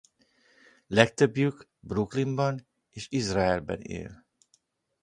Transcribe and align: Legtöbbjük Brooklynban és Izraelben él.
Legtöbbjük 0.87 1.69
Brooklynban 1.79 2.67
és 2.89 3.07
Izraelben 3.09 3.81
él. 3.81 4.25